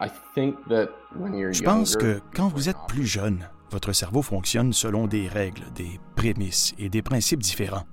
Je 0.00 1.62
pense 1.62 1.96
que 1.96 2.20
quand 2.34 2.48
vous 2.48 2.68
êtes 2.68 2.78
plus 2.88 3.06
jeune, 3.06 3.48
votre 3.70 3.92
cerveau 3.92 4.22
fonctionne 4.22 4.72
selon 4.72 5.06
des 5.06 5.28
règles, 5.28 5.64
des 5.74 6.00
prémices 6.16 6.74
et 6.78 6.88
des 6.88 7.02
principes 7.02 7.42
différents. 7.42 7.84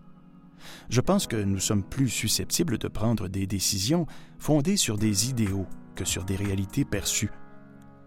Je 0.89 1.01
pense 1.01 1.27
que 1.27 1.35
nous 1.35 1.59
sommes 1.59 1.83
plus 1.83 2.09
susceptibles 2.09 2.77
de 2.77 2.87
prendre 2.87 3.27
des 3.27 3.45
décisions 3.45 4.05
fondées 4.39 4.77
sur 4.77 4.97
des 4.97 5.29
idéaux 5.29 5.67
que 5.95 6.05
sur 6.05 6.23
des 6.23 6.35
réalités 6.35 6.85
perçues. 6.85 7.31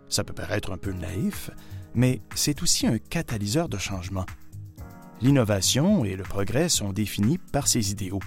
Ça 0.08 0.24
peut 0.24 0.34
paraître 0.34 0.72
un 0.72 0.78
peu 0.78 0.92
naïf, 0.92 1.50
mais 1.94 2.22
c'est 2.34 2.62
aussi 2.62 2.86
un 2.86 2.98
catalyseur 2.98 3.68
de 3.68 3.78
changement. 3.78 4.26
L'innovation 5.20 6.04
et 6.04 6.16
le 6.16 6.22
progrès 6.22 6.68
sont 6.68 6.92
définis 6.92 7.38
par 7.52 7.68
ces 7.68 7.92
idéaux. 7.92 8.20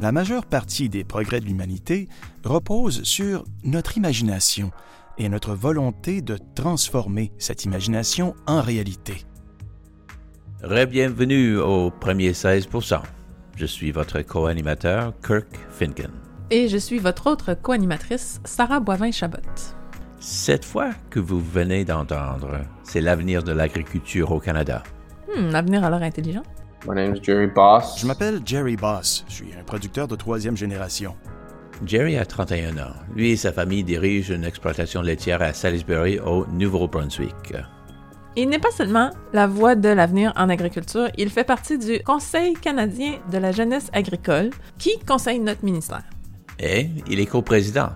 La 0.00 0.12
majeure 0.12 0.44
partie 0.44 0.88
des 0.88 1.04
progrès 1.04 1.40
de 1.40 1.46
l'humanité 1.46 2.08
repose 2.44 3.02
sur 3.04 3.44
notre 3.62 3.96
imagination 3.96 4.72
et 5.18 5.28
notre 5.28 5.54
volonté 5.54 6.22
de 6.22 6.38
transformer 6.54 7.32
cette 7.38 7.64
imagination 7.64 8.34
en 8.46 8.60
réalité. 8.60 9.24
Bienvenue 10.88 11.58
au 11.58 11.90
premier 11.90 12.32
16% 12.32 13.00
Je 13.56 13.66
suis 13.66 13.92
votre 13.92 14.20
co-animateur, 14.22 15.12
Kirk 15.24 15.48
Finken. 15.70 16.10
Et 16.50 16.68
je 16.68 16.76
suis 16.76 16.98
votre 16.98 17.26
autre 17.28 17.54
co-animatrice, 17.54 18.40
Sarah 18.44 18.80
Boivin-Chabot. 18.80 19.38
Cette 20.18 20.64
fois 20.64 20.90
que 21.10 21.20
vous 21.20 21.40
venez 21.40 21.84
d'entendre, 21.84 22.60
c'est 22.82 23.00
l'avenir 23.00 23.42
de 23.42 23.52
l'agriculture 23.52 24.32
au 24.32 24.40
Canada. 24.40 24.82
Hmm, 25.28 25.50
l'avenir 25.50 25.84
alors 25.84 26.02
intelligent. 26.02 26.42
My 26.86 26.94
name 26.94 27.16
is 27.16 27.20
Jerry 27.22 27.48
Boss. 27.48 28.00
Je 28.00 28.06
m'appelle 28.06 28.40
Jerry 28.44 28.76
Boss. 28.76 29.24
Je 29.28 29.34
suis 29.34 29.52
un 29.58 29.64
producteur 29.64 30.06
de 30.06 30.14
troisième 30.14 30.56
génération. 30.56 31.16
Jerry 31.84 32.16
a 32.16 32.24
31 32.24 32.78
ans. 32.78 32.94
Lui 33.14 33.32
et 33.32 33.36
sa 33.36 33.52
famille 33.52 33.84
dirigent 33.84 34.34
une 34.34 34.44
exploitation 34.44 35.02
laitière 35.02 35.42
à 35.42 35.52
Salisbury, 35.52 36.18
au 36.18 36.46
Nouveau-Brunswick. 36.46 37.54
Il 38.36 38.48
n'est 38.48 38.58
pas 38.58 38.70
seulement 38.70 39.10
la 39.32 39.46
voix 39.46 39.74
de 39.74 39.88
l'avenir 39.88 40.32
en 40.36 40.48
agriculture, 40.48 41.08
il 41.16 41.30
fait 41.30 41.44
partie 41.44 41.78
du 41.78 42.02
Conseil 42.02 42.54
canadien 42.54 43.18
de 43.30 43.38
la 43.38 43.52
jeunesse 43.52 43.90
agricole 43.92 44.50
qui 44.78 44.98
conseille 45.06 45.38
notre 45.38 45.64
ministère. 45.64 46.04
Et 46.58 46.88
il 47.08 47.20
est 47.20 47.26
coprésident. 47.26 47.90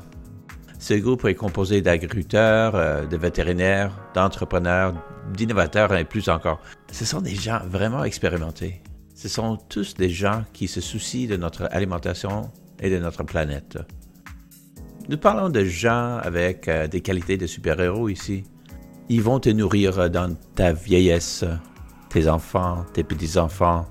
Ce 0.78 0.94
groupe 0.94 1.26
est 1.26 1.34
composé 1.34 1.82
d'agriculteurs, 1.82 2.74
euh, 2.74 3.06
de 3.06 3.16
vétérinaires, 3.18 3.92
d'entrepreneurs, 4.14 4.94
d'innovateurs 5.34 5.94
et 5.94 6.04
plus 6.04 6.28
encore. 6.30 6.60
Ce 6.90 7.04
sont 7.04 7.20
des 7.20 7.34
gens 7.34 7.60
vraiment 7.66 8.04
expérimentés. 8.04 8.82
Ce 9.14 9.28
sont 9.28 9.58
tous 9.68 9.94
des 9.94 10.08
gens 10.08 10.44
qui 10.54 10.68
se 10.68 10.80
soucient 10.80 11.28
de 11.28 11.36
notre 11.36 11.68
alimentation 11.70 12.50
et 12.80 12.90
de 12.90 12.98
notre 12.98 13.22
planète. 13.22 13.78
Nous 15.08 15.18
parlons 15.18 15.48
de 15.48 15.64
gens 15.64 16.18
avec 16.22 16.68
euh, 16.68 16.86
des 16.86 17.00
qualités 17.00 17.36
de 17.36 17.46
super-héros 17.46 18.08
ici. 18.08 18.44
Ils 19.08 19.22
vont 19.22 19.40
te 19.40 19.48
nourrir 19.48 20.08
dans 20.08 20.36
ta 20.54 20.72
vieillesse, 20.72 21.44
tes 22.08 22.28
enfants, 22.28 22.84
tes 22.92 23.02
petits-enfants. 23.02 23.86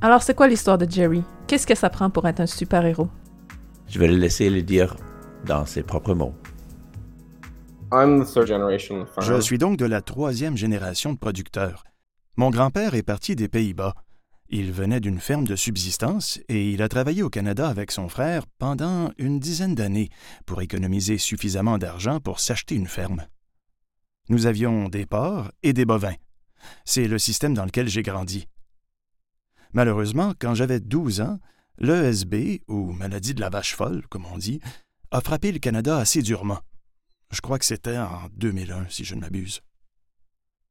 Alors, 0.00 0.22
c'est 0.22 0.34
quoi 0.34 0.46
l'histoire 0.46 0.78
de 0.78 0.88
Jerry? 0.88 1.24
Qu'est-ce 1.48 1.66
que 1.66 1.74
ça 1.74 1.90
prend 1.90 2.08
pour 2.08 2.28
être 2.28 2.40
un 2.40 2.46
super-héros? 2.46 3.08
Je 3.88 3.98
vais 3.98 4.06
le 4.06 4.16
laisser 4.16 4.48
le 4.48 4.62
dire 4.62 4.96
dans 5.44 5.66
ses 5.66 5.82
propres 5.82 6.14
mots. 6.14 6.34
Je 9.20 9.40
suis 9.40 9.58
donc 9.58 9.76
de 9.76 9.86
la 9.86 10.02
troisième 10.02 10.56
génération 10.56 11.12
de 11.12 11.18
producteurs. 11.18 11.84
Mon 12.36 12.50
grand-père 12.50 12.94
est 12.94 13.02
parti 13.02 13.34
des 13.34 13.48
Pays-Bas. 13.48 13.94
Il 14.50 14.72
venait 14.72 15.00
d'une 15.00 15.20
ferme 15.20 15.46
de 15.46 15.56
subsistance 15.56 16.40
et 16.48 16.70
il 16.70 16.80
a 16.80 16.88
travaillé 16.88 17.22
au 17.22 17.28
Canada 17.28 17.68
avec 17.68 17.90
son 17.90 18.08
frère 18.08 18.46
pendant 18.58 19.12
une 19.18 19.38
dizaine 19.38 19.74
d'années 19.74 20.08
pour 20.46 20.62
économiser 20.62 21.18
suffisamment 21.18 21.76
d'argent 21.76 22.18
pour 22.18 22.40
s'acheter 22.40 22.74
une 22.74 22.86
ferme. 22.86 23.26
Nous 24.30 24.46
avions 24.46 24.88
des 24.88 25.04
porcs 25.04 25.50
et 25.62 25.74
des 25.74 25.84
bovins. 25.84 26.16
C'est 26.86 27.08
le 27.08 27.18
système 27.18 27.52
dans 27.52 27.66
lequel 27.66 27.88
j'ai 27.88 28.02
grandi. 28.02 28.48
Malheureusement, 29.74 30.32
quand 30.38 30.54
j'avais 30.54 30.80
12 30.80 31.20
ans, 31.20 31.38
l'ESB, 31.76 32.62
ou 32.68 32.92
maladie 32.92 33.34
de 33.34 33.40
la 33.40 33.50
vache 33.50 33.74
folle, 33.74 34.06
comme 34.08 34.24
on 34.26 34.38
dit, 34.38 34.60
a 35.10 35.20
frappé 35.20 35.52
le 35.52 35.58
Canada 35.58 35.98
assez 35.98 36.22
durement. 36.22 36.60
Je 37.30 37.42
crois 37.42 37.58
que 37.58 37.66
c'était 37.66 37.98
en 37.98 38.28
2001, 38.36 38.86
si 38.88 39.04
je 39.04 39.14
ne 39.14 39.20
m'abuse. 39.20 39.60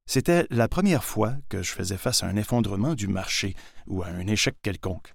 C'était 0.08 0.48
la 0.50 0.70
première 0.70 1.04
fois 1.04 1.36
que 1.50 1.62
je 1.62 1.74
faisais 1.74 1.98
face 1.98 2.24
à 2.24 2.28
un 2.28 2.38
effondrement 2.38 2.96
du 2.96 3.10
marché 3.10 3.56
ou 3.88 4.04
à 4.04 4.08
un 4.08 4.26
échec 4.26 4.56
quelconque. 4.62 5.14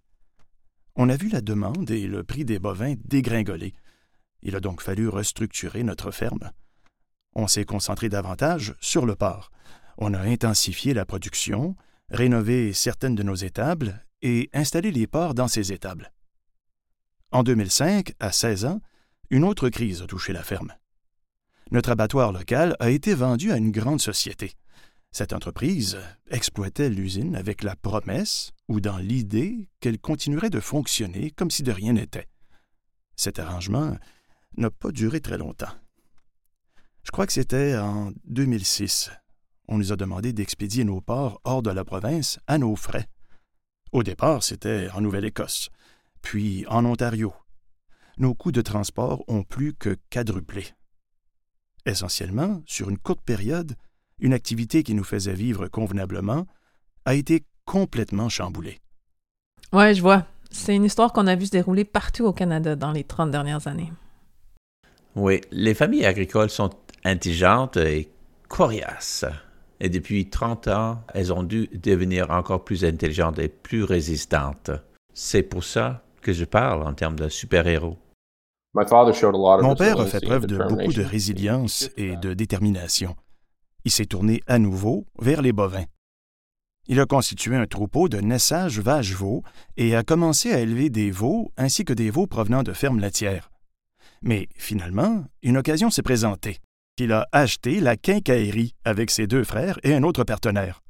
On 0.97 1.08
a 1.08 1.16
vu 1.16 1.30
la 1.30 1.41
demande 1.41 1.91
et 1.91 2.06
le 2.06 2.22
prix 2.22 2.44
des 2.44 2.58
bovins 2.58 2.94
dégringoler. 3.06 3.75
Il 4.42 4.54
a 4.54 4.60
donc 4.60 4.82
fallu 4.82 5.08
restructurer 5.08 5.82
notre 5.82 6.10
ferme. 6.10 6.50
On 7.34 7.47
s'est 7.47 7.64
concentré 7.64 8.10
davantage 8.10 8.75
sur 8.81 9.06
le 9.06 9.16
porc. 9.16 9.50
On 9.97 10.12
a 10.12 10.20
intensifié 10.20 10.92
la 10.92 11.06
production, 11.06 11.75
rénové 12.10 12.75
certaines 12.75 13.14
de 13.14 13.22
nos 13.22 13.34
étables 13.34 14.04
et 14.20 14.50
installé 14.52 14.92
les 14.92 15.06
porcs 15.06 15.34
dans 15.34 15.48
ces 15.48 15.72
étables. 15.72 16.12
En 17.31 17.42
2005, 17.42 18.12
à 18.20 18.31
16 18.31 18.66
ans, 18.66 18.82
une 19.31 19.44
autre 19.44 19.70
crise 19.70 20.02
a 20.02 20.06
touché 20.06 20.34
la 20.34 20.42
ferme. 20.42 20.75
Notre 21.70 21.92
abattoir 21.92 22.32
local 22.32 22.76
a 22.78 22.91
été 22.91 23.14
vendu 23.14 23.50
à 23.52 23.56
une 23.56 23.70
grande 23.70 24.02
société. 24.02 24.52
Cette 25.12 25.34
entreprise 25.34 25.99
exploitait 26.31 26.89
l'usine 26.89 27.37
avec 27.37 27.62
la 27.62 27.77
promesse 27.77 28.53
ou 28.69 28.81
dans 28.81 28.97
l'idée 28.97 29.69
qu'elle 29.81 29.99
continuerait 29.99 30.49
de 30.49 30.59
fonctionner 30.59 31.31
comme 31.31 31.50
si 31.50 31.62
de 31.62 31.71
rien 31.71 31.93
n'était. 31.93 32.28
Cet 33.15 33.39
arrangement 33.39 33.99
n'a 34.56 34.71
pas 34.71 34.91
duré 34.91 35.21
très 35.21 35.37
longtemps. 35.37 35.75
Je 37.05 37.11
crois 37.11 37.27
que 37.27 37.33
c'était 37.34 37.77
en 37.77 38.12
2006. 38.25 39.11
On 39.69 39.77
nous 39.77 39.93
a 39.93 39.97
demandé 39.97 40.33
d'expédier 40.33 40.84
nos 40.84 41.03
porcs 41.03 41.41
hors 41.44 41.62
de 41.62 41.71
la 41.71 41.84
province 41.84 42.41
à 42.47 42.56
nos 42.56 42.75
frais. 42.75 43.06
Au 43.93 44.03
départ, 44.03 44.43
c'était 44.43 44.89
en 44.94 45.03
Nouvelle-Écosse, 45.03 45.69
puis 46.23 46.65
en 46.69 46.87
Ontario. 46.87 47.34
Nos 48.17 48.34
coûts 48.34 48.53
de 48.53 48.62
transport 48.62 49.25
ont 49.29 49.43
plus 49.43 49.75
que 49.75 49.99
quadruplé. 50.09 50.69
Essentiellement, 51.84 52.62
sur 52.65 52.89
une 52.89 52.99
courte 52.99 53.23
période, 53.23 53.77
une 54.22 54.33
activité 54.33 54.84
qui 54.84 54.94
nous 54.94 55.05
faisait 55.05 55.34
vivre 55.34 55.69
convenablement, 55.69 56.47
a 57.05 57.15
été 57.15 57.44
complètement 57.66 58.28
chamboulée. 58.28 58.78
Ouais, 59.72 59.94
je 59.94 60.00
vois. 60.00 60.25
C'est 60.50 60.75
une 60.77 60.84
histoire 60.84 61.12
qu'on 61.12 61.27
a 61.27 61.34
vu 61.34 61.47
se 61.47 61.50
dérouler 61.50 61.84
partout 61.84 62.25
au 62.25 62.32
Canada 62.32 62.77
dans 62.77 62.93
les 62.93 63.05
30 63.05 63.31
dernières 63.31 63.66
années. 63.66 63.93
Oui, 65.16 65.41
les 65.50 65.75
familles 65.75 66.06
agricoles 66.06 66.50
sont 66.50 66.71
intelligentes 67.05 67.77
et 67.77 68.11
coriaces. 68.49 69.25
Et 69.81 69.88
depuis 69.88 70.31
30 70.31 70.69
ans, 70.69 71.03
elles 71.12 71.32
ont 71.32 71.43
dû 71.43 71.69
devenir 71.75 72.31
encore 72.31 72.65
plus 72.65 72.84
intelligentes 72.84 73.41
et 73.41 73.49
plus 73.49 73.82
résistantes. 73.82 74.71
C'est 75.12 75.43
pour 75.43 75.65
ça 75.65 76.05
que 76.21 76.32
je 76.32 76.44
parle 76.44 76.87
en 76.87 76.94
termes 76.94 77.19
de 77.19 77.28
super-héros. 77.28 77.99
Mon 78.75 78.84
père 79.75 80.00
a 80.00 80.06
fait 80.06 80.21
preuve 80.25 80.47
de 80.47 80.59
beaucoup 80.59 80.93
de 80.93 81.03
résilience 81.03 81.91
et 81.97 82.16
de 82.16 82.32
détermination 82.34 83.16
il 83.84 83.91
s'est 83.91 84.06
tourné 84.06 84.43
à 84.47 84.59
nouveau 84.59 85.06
vers 85.19 85.43
les 85.43 85.53
bovins. 85.53 85.84
Il 86.88 86.98
a 86.98 87.06
constitué 87.06 87.54
un 87.54 87.66
troupeau 87.66 88.09
de 88.09 88.19
naissage 88.19 88.81
vache-veau 88.81 89.44
et 89.76 89.94
a 89.94 90.03
commencé 90.03 90.53
à 90.53 90.59
élever 90.59 90.91
des 90.91 91.10
veaux 91.10 91.53
ainsi 91.56 91.84
que 91.84 91.93
des 91.93 92.10
veaux 92.10 92.26
provenant 92.26 92.62
de 92.62 92.72
fermes 92.72 93.00
laitières. 93.00 93.50
Mais 94.22 94.48
finalement, 94.56 95.25
une 95.43 95.56
occasion 95.56 95.91
s'est 95.91 96.03
présentée. 96.03 96.59
Il 96.98 97.12
a 97.12 97.26
acheté 97.32 97.81
la 97.81 97.97
quincaillerie 97.97 98.75
avec 98.84 99.10
ses 99.10 99.26
deux 99.26 99.44
frères 99.44 99.78
et 99.82 99.94
un 99.94 100.03
autre 100.03 100.25
partenaire. 100.25 100.82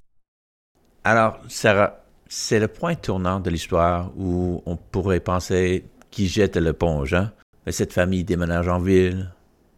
Alors, 1.04 1.38
Sarah, 1.48 2.04
c'est 2.28 2.60
le 2.60 2.68
point 2.68 2.94
tournant 2.94 3.40
de 3.40 3.50
l'histoire 3.50 4.12
où 4.16 4.62
on 4.66 4.76
pourrait 4.76 5.20
penser 5.20 5.84
qu'il 6.10 6.28
jette 6.28 6.56
l'éponge. 6.56 7.14
Hein? 7.14 7.32
Cette 7.70 7.92
famille 7.92 8.24
déménage 8.24 8.68
en 8.68 8.78
ville, 8.78 9.32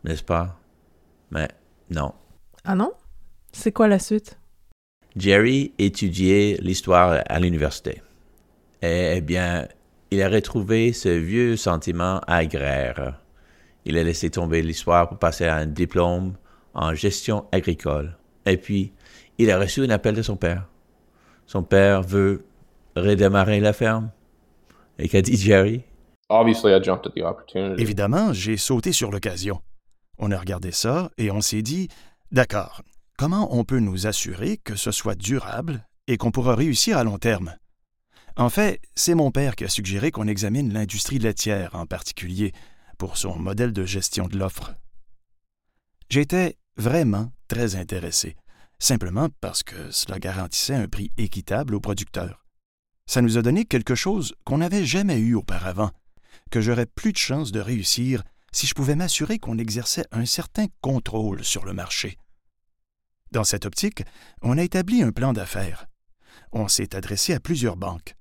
n'est-ce 0.05 0.23
pas? 0.23 0.59
Mais 1.31 1.49
non. 1.91 2.13
Ah 2.65 2.75
non? 2.75 2.93
C'est 3.57 3.71
quoi 3.71 3.87
la 3.87 4.01
suite? 4.01 4.37
Jerry 5.17 5.73
étudiait 5.79 6.59
l'histoire 6.61 7.23
à 7.25 7.39
l'université. 7.39 8.03
Eh 8.83 9.21
bien, 9.21 9.69
il 10.11 10.21
a 10.23 10.29
retrouvé 10.29 10.93
ce 10.93 11.09
vieux 11.09 11.57
sentiment 11.57 12.21
agraire. 12.27 13.21
Il 13.85 13.97
a 13.97 14.03
laissé 14.03 14.29
tomber 14.29 14.61
l'histoire 14.61 15.09
pour 15.09 15.19
passer 15.19 15.47
à 15.47 15.55
un 15.55 15.67
diplôme 15.67 16.35
en 16.75 16.95
gestion 16.95 17.47
agricole. 17.53 18.19
Et 18.45 18.57
puis, 18.57 18.93
il 19.39 19.51
a 19.53 19.59
reçu 19.59 19.83
un 19.85 19.91
appel 19.91 20.17
de 20.17 20.23
son 20.23 20.37
père. 20.37 20.69
Son 21.47 21.63
père 21.63 22.03
veut 22.03 22.45
redémarrer 22.97 23.61
la 23.61 23.73
ferme. 23.73 24.11
Et 24.99 25.09
qu'a 25.09 25.23
dit 25.23 25.37
Jerry? 25.37 25.83
Évidemment, 27.79 28.33
j'ai 28.33 28.57
sauté 28.57 28.93
sur 28.93 29.13
l'occasion. 29.13 29.61
On 30.19 30.33
a 30.33 30.39
regardé 30.39 30.73
ça 30.73 31.11
et 31.19 31.31
on 31.31 31.41
s'est 31.41 31.63
dit, 31.63 31.89
d'accord, 32.33 32.83
comment 33.17 33.55
on 33.57 33.65
peut 33.65 33.79
nous 33.79 34.07
assurer 34.07 34.59
que 34.59 34.77
ce 34.77 34.91
soit 34.91 35.15
durable 35.15 35.87
et 36.07 36.17
qu'on 36.17 36.31
pourra 36.31 36.55
réussir 36.55 36.99
à 36.99 37.05
long 37.05 37.19
terme? 37.19 37.57
En 38.37 38.51
fait, 38.51 38.81
c'est 38.95 39.15
mon 39.15 39.31
père 39.31 39.55
qui 39.55 39.65
a 39.65 39.69
suggéré 39.69 40.11
qu'on 40.11 40.27
examine 40.27 40.73
l'industrie 40.73 41.19
laitière 41.19 41.75
en 41.75 41.87
particulier 41.87 42.53
pour 42.99 43.17
son 43.17 43.39
modèle 43.39 43.73
de 43.73 43.85
gestion 43.85 44.27
de 44.27 44.37
l'offre. 44.37 44.75
J'étais 46.09 46.59
vraiment 46.77 47.33
très 47.49 47.77
intéressé, 47.77 48.37
simplement 48.79 49.29
parce 49.41 49.63
que 49.63 49.91
cela 49.91 50.19
garantissait 50.19 50.75
un 50.75 50.89
prix 50.89 51.13
équitable 51.17 51.75
aux 51.75 51.81
producteurs. 51.81 52.45
Ça 53.07 53.23
nous 53.23 53.39
a 53.39 53.43
donné 53.43 53.65
quelque 53.65 53.95
chose 53.95 54.35
qu'on 54.45 54.59
n'avait 54.59 54.85
jamais 54.85 55.19
eu 55.19 55.35
auparavant, 55.35 55.91
que 56.51 56.61
j'aurais 56.61 56.87
plus 56.87 57.13
de 57.13 57.19
chances 57.19 57.53
de 57.53 57.61
réussir 57.61 58.23
si 58.53 58.67
je 58.67 58.75
pouvais 58.75 58.97
m'assurer 58.97 59.39
qu'on 59.39 59.59
exerçait 59.59 60.07
un 60.11 60.27
certain 60.27 60.67
contrôle 60.81 61.45
sur 61.45 61.65
le 61.65 61.73
marché. 61.73 62.19
Dans 63.35 63.43
cette 63.43 63.67
optique, 63.67 64.05
on 64.43 64.59
a 64.59 64.63
établi 64.63 65.03
un 65.03 65.11
plan 65.11 65.33
d'affaires. 65.33 65.87
On 66.53 66.69
s'est 66.69 66.95
adressé 66.95 67.35
à 67.35 67.41
plusieurs 67.41 67.77
banques. 67.77 68.15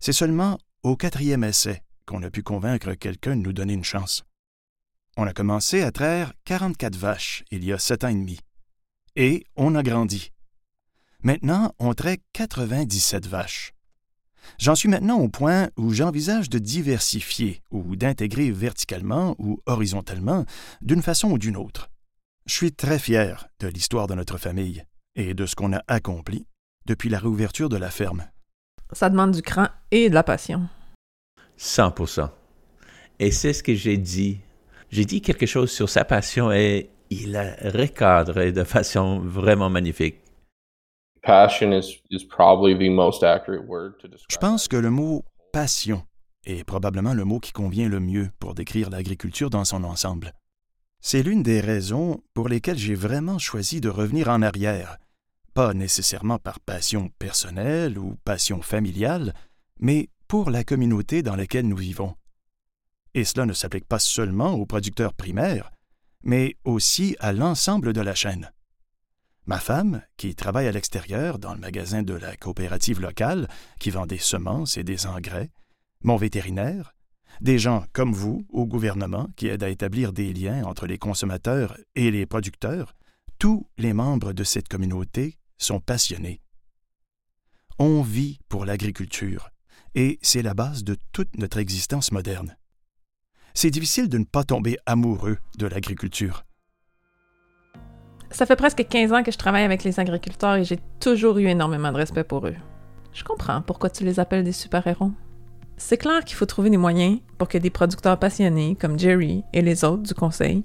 C'est 0.00 0.12
seulement 0.12 0.58
au 0.82 0.96
quatrième 0.96 1.44
essai 1.44 1.84
qu'on 2.04 2.20
a 2.24 2.30
pu 2.30 2.42
convaincre 2.42 2.94
quelqu'un 2.94 3.36
de 3.36 3.42
nous 3.42 3.52
donner 3.52 3.74
une 3.74 3.84
chance. 3.84 4.24
On 5.16 5.24
a 5.24 5.32
commencé 5.32 5.82
à 5.82 5.92
traire 5.92 6.32
44 6.46 6.96
vaches 6.96 7.44
il 7.52 7.64
y 7.64 7.72
a 7.72 7.78
sept 7.78 8.02
ans 8.02 8.08
et 8.08 8.14
demi. 8.14 8.40
Et 9.14 9.46
on 9.54 9.76
a 9.76 9.84
grandi. 9.84 10.32
Maintenant, 11.22 11.72
on 11.78 11.94
traite 11.94 12.22
97 12.32 13.28
vaches. 13.28 13.72
J'en 14.58 14.74
suis 14.74 14.88
maintenant 14.88 15.20
au 15.20 15.28
point 15.28 15.70
où 15.76 15.92
j'envisage 15.92 16.50
de 16.50 16.58
diversifier 16.58 17.62
ou 17.70 17.94
d'intégrer 17.94 18.50
verticalement 18.50 19.36
ou 19.38 19.60
horizontalement 19.66 20.44
d'une 20.82 21.02
façon 21.02 21.30
ou 21.30 21.38
d'une 21.38 21.56
autre. 21.56 21.88
Je 22.46 22.54
suis 22.54 22.72
très 22.72 22.98
fier 22.98 23.46
de 23.60 23.68
l'histoire 23.68 24.06
de 24.06 24.14
notre 24.14 24.36
famille 24.36 24.84
et 25.16 25.32
de 25.32 25.46
ce 25.46 25.56
qu'on 25.56 25.72
a 25.72 25.82
accompli 25.88 26.46
depuis 26.86 27.08
la 27.08 27.18
réouverture 27.18 27.70
de 27.70 27.78
la 27.78 27.88
ferme. 27.88 28.26
Ça 28.92 29.08
demande 29.08 29.30
du 29.30 29.40
cran 29.40 29.68
et 29.90 30.10
de 30.10 30.14
la 30.14 30.22
passion. 30.22 30.68
100% 31.58 32.28
Et 33.18 33.30
c'est 33.30 33.54
ce 33.54 33.62
que 33.62 33.74
j'ai 33.74 33.96
dit. 33.96 34.40
J'ai 34.90 35.06
dit 35.06 35.22
quelque 35.22 35.46
chose 35.46 35.70
sur 35.70 35.88
sa 35.88 36.04
passion 36.04 36.52
et 36.52 36.90
il 37.08 37.34
a 37.34 37.54
recadré 37.70 38.52
de 38.52 38.64
façon 38.64 39.20
vraiment 39.20 39.70
magnifique. 39.70 40.16
Je 41.26 41.64
pense 44.38 44.68
que 44.68 44.76
le 44.76 44.90
mot 44.90 45.24
passion 45.50 46.02
est 46.44 46.64
probablement 46.64 47.14
le 47.14 47.24
mot 47.24 47.40
qui 47.40 47.52
convient 47.52 47.88
le 47.88 48.00
mieux 48.00 48.28
pour 48.38 48.52
décrire 48.52 48.90
l'agriculture 48.90 49.48
dans 49.48 49.64
son 49.64 49.82
ensemble. 49.82 50.34
C'est 51.06 51.22
l'une 51.22 51.42
des 51.42 51.60
raisons 51.60 52.22
pour 52.32 52.48
lesquelles 52.48 52.78
j'ai 52.78 52.94
vraiment 52.94 53.38
choisi 53.38 53.82
de 53.82 53.90
revenir 53.90 54.30
en 54.30 54.40
arrière, 54.40 54.96
pas 55.52 55.74
nécessairement 55.74 56.38
par 56.38 56.60
passion 56.60 57.10
personnelle 57.18 57.98
ou 57.98 58.16
passion 58.24 58.62
familiale, 58.62 59.34
mais 59.78 60.08
pour 60.28 60.48
la 60.48 60.64
communauté 60.64 61.22
dans 61.22 61.36
laquelle 61.36 61.68
nous 61.68 61.76
vivons. 61.76 62.16
Et 63.12 63.24
cela 63.24 63.44
ne 63.44 63.52
s'applique 63.52 63.86
pas 63.86 63.98
seulement 63.98 64.54
aux 64.54 64.64
producteurs 64.64 65.12
primaires, 65.12 65.70
mais 66.22 66.56
aussi 66.64 67.16
à 67.20 67.34
l'ensemble 67.34 67.92
de 67.92 68.00
la 68.00 68.14
chaîne. 68.14 68.50
Ma 69.44 69.60
femme, 69.60 70.00
qui 70.16 70.34
travaille 70.34 70.68
à 70.68 70.72
l'extérieur 70.72 71.38
dans 71.38 71.52
le 71.52 71.60
magasin 71.60 72.02
de 72.02 72.14
la 72.14 72.34
coopérative 72.34 73.02
locale, 73.02 73.46
qui 73.78 73.90
vend 73.90 74.06
des 74.06 74.16
semences 74.16 74.78
et 74.78 74.84
des 74.84 75.04
engrais, 75.04 75.50
mon 76.02 76.16
vétérinaire, 76.16 76.94
des 77.40 77.58
gens 77.58 77.84
comme 77.92 78.12
vous 78.12 78.46
au 78.50 78.66
gouvernement 78.66 79.28
qui 79.36 79.48
aident 79.48 79.62
à 79.62 79.70
établir 79.70 80.12
des 80.12 80.32
liens 80.32 80.64
entre 80.64 80.86
les 80.86 80.98
consommateurs 80.98 81.76
et 81.94 82.10
les 82.10 82.26
producteurs, 82.26 82.94
tous 83.38 83.66
les 83.78 83.92
membres 83.92 84.32
de 84.32 84.44
cette 84.44 84.68
communauté 84.68 85.36
sont 85.58 85.80
passionnés. 85.80 86.40
On 87.78 88.02
vit 88.02 88.38
pour 88.48 88.64
l'agriculture, 88.64 89.50
et 89.94 90.18
c'est 90.22 90.42
la 90.42 90.54
base 90.54 90.84
de 90.84 90.96
toute 91.12 91.36
notre 91.38 91.58
existence 91.58 92.12
moderne. 92.12 92.56
C'est 93.54 93.70
difficile 93.70 94.08
de 94.08 94.18
ne 94.18 94.24
pas 94.24 94.44
tomber 94.44 94.76
amoureux 94.86 95.38
de 95.58 95.66
l'agriculture. 95.66 96.44
Ça 98.30 98.46
fait 98.46 98.56
presque 98.56 98.86
15 98.88 99.12
ans 99.12 99.22
que 99.22 99.30
je 99.30 99.38
travaille 99.38 99.62
avec 99.62 99.84
les 99.84 100.00
agriculteurs 100.00 100.56
et 100.56 100.64
j'ai 100.64 100.80
toujours 100.98 101.38
eu 101.38 101.46
énormément 101.46 101.92
de 101.92 101.96
respect 101.96 102.24
pour 102.24 102.48
eux. 102.48 102.56
Je 103.12 103.22
comprends 103.22 103.62
pourquoi 103.62 103.90
tu 103.90 104.04
les 104.04 104.18
appelles 104.18 104.42
des 104.42 104.52
super-héros. 104.52 105.12
C'est 105.76 105.96
clair 105.96 106.24
qu'il 106.24 106.36
faut 106.36 106.46
trouver 106.46 106.70
des 106.70 106.76
moyens 106.76 107.18
pour 107.36 107.48
que 107.48 107.58
des 107.58 107.70
producteurs 107.70 108.18
passionnés 108.18 108.76
comme 108.80 108.98
Jerry 108.98 109.42
et 109.52 109.62
les 109.62 109.84
autres 109.84 110.02
du 110.02 110.14
conseil 110.14 110.62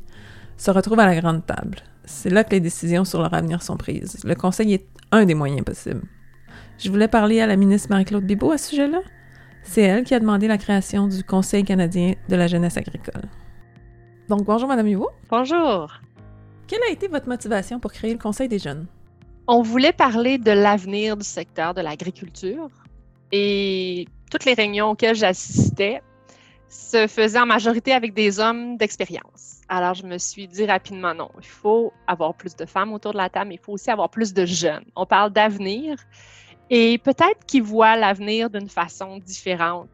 se 0.58 0.72
retrouvent 0.72 1.00
à 1.00 1.06
la 1.06 1.20
grande 1.20 1.46
table. 1.46 1.78
C'est 2.06 2.30
là 2.30 2.44
que 2.44 2.52
les 2.52 2.60
décisions 2.60 3.06
sur 3.06 3.20
leur 3.20 3.34
avenir 3.34 3.62
sont 3.62 3.78
prises. 3.78 4.20
Le 4.24 4.36
conseil 4.36 4.74
est 4.74 4.88
un 5.12 5.26
des 5.26 5.36
moyens 5.36 5.64
possibles. 5.64 6.04
Je 6.78 6.90
voulais 6.90 7.08
parler 7.08 7.42
à 7.42 7.48
la 7.48 7.56
ministre 7.56 7.90
Marie-Claude 7.90 8.24
Bibeau 8.24 8.52
à 8.52 8.58
ce 8.58 8.70
sujet-là. 8.70 9.02
C'est 9.64 9.82
elle 9.82 10.04
qui 10.04 10.16
a 10.16 10.20
demandé 10.20 10.48
la 10.48 10.58
création 10.58 11.08
du 11.08 11.24
Conseil 11.24 11.64
canadien 11.64 12.14
de 12.30 12.36
la 12.36 12.48
jeunesse 12.48 12.78
agricole. 12.78 13.24
Donc, 14.30 14.46
bonjour, 14.46 14.68
Madame 14.68 14.86
Bibeau. 14.86 15.10
Bonjour. 15.30 15.92
Quelle 16.68 16.82
a 16.88 16.92
été 16.92 17.08
votre 17.08 17.28
motivation 17.28 17.80
pour 17.80 17.92
créer 17.92 18.14
le 18.14 18.20
Conseil 18.20 18.48
des 18.48 18.60
jeunes? 18.60 18.86
On 19.48 19.62
voulait 19.62 19.92
parler 19.92 20.38
de 20.38 20.52
l'avenir 20.52 21.18
du 21.18 21.26
secteur 21.26 21.74
de 21.74 21.82
l'agriculture 21.82 22.70
et 23.32 24.08
toutes 24.30 24.46
les 24.46 24.54
réunions 24.54 24.92
auxquelles 24.92 25.16
j'assistais 25.16 26.02
se 26.68 27.08
faisaient 27.08 27.40
en 27.40 27.46
majorité 27.46 27.94
avec 27.94 28.14
des 28.14 28.40
hommes 28.40 28.78
d'expérience. 28.78 29.62
Alors, 29.70 29.94
je 29.94 30.04
me 30.04 30.18
suis 30.18 30.48
dit 30.48 30.66
rapidement, 30.66 31.14
non, 31.14 31.30
il 31.40 31.48
faut 31.48 31.92
avoir 32.08 32.34
plus 32.36 32.56
de 32.56 32.66
femmes 32.66 32.94
autour 32.94 33.14
de 33.14 33.18
la 33.18 33.30
table, 33.30 33.50
mais 33.50 33.56
il 33.56 33.62
faut 33.62 33.74
aussi 33.74 33.90
avoir 33.90 34.10
plus 34.10 34.34
de 34.34 34.46
jeunes. 34.46 34.86
On 34.96 35.06
parle 35.06 35.32
d'avenir 35.32 35.96
et 36.70 36.98
peut-être 37.00 37.46
qu'ils 37.48 37.64
voient 37.64 37.96
l'avenir 37.96 38.50
d'une 38.50 38.70
façon 38.70 39.18
différente. 39.18 39.90